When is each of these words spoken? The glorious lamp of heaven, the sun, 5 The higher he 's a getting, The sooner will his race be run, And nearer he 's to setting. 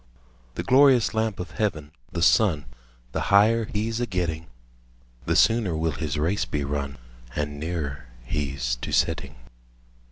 The 0.55 0.63
glorious 0.63 1.13
lamp 1.13 1.39
of 1.39 1.51
heaven, 1.51 1.91
the 2.11 2.23
sun, 2.23 2.61
5 2.61 2.65
The 3.11 3.19
higher 3.21 3.65
he 3.65 3.91
's 3.91 3.99
a 3.99 4.07
getting, 4.07 4.47
The 5.27 5.35
sooner 5.35 5.77
will 5.77 5.91
his 5.91 6.17
race 6.17 6.43
be 6.45 6.63
run, 6.63 6.97
And 7.35 7.59
nearer 7.59 8.07
he 8.23 8.57
's 8.57 8.75
to 8.77 8.91
setting. 8.91 9.35